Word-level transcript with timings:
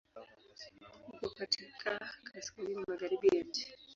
Uko 1.13 1.29
katika 1.29 1.95
kaskazini-magharibi 2.27 3.27
ya 3.37 3.43
nchi. 3.43 3.77